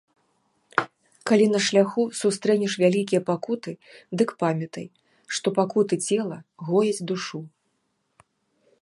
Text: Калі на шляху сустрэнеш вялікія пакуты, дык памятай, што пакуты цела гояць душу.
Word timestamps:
Калі 1.31 1.45
на 1.55 1.59
шляху 1.65 2.03
сустрэнеш 2.21 2.73
вялікія 2.85 3.21
пакуты, 3.29 3.71
дык 4.23 4.29
памятай, 4.43 4.87
што 5.37 5.47
пакуты 5.63 5.95
цела 6.07 6.37
гояць 6.67 7.05
душу. 7.13 7.39